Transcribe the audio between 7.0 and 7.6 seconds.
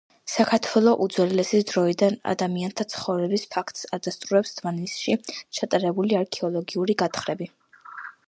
გათხრები